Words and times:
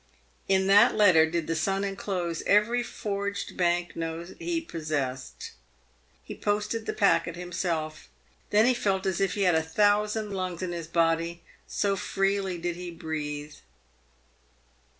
In 0.47 0.65
that 0.65 0.95
letter 0.95 1.29
did 1.29 1.45
the 1.45 1.55
son 1.55 1.83
enclose 1.83 2.41
every 2.47 2.81
forged 2.81 3.55
bank 3.55 3.95
note 3.95 4.35
he 4.39 4.59
possessed. 4.59 5.51
He 6.23 6.33
posted 6.33 6.87
the 6.87 6.93
packet 6.93 7.35
himself. 7.35 8.09
Then 8.49 8.65
he 8.65 8.73
felt 8.73 9.05
as 9.05 9.21
if 9.21 9.35
he 9.35 9.43
had 9.43 9.53
a 9.53 9.61
thousand 9.61 10.31
lungs 10.31 10.63
in 10.63 10.71
his 10.71 10.87
body, 10.87 11.43
so 11.67 11.95
freely 11.95 12.57
did 12.57 12.77
be 12.77 12.89
breathe. 12.89 13.53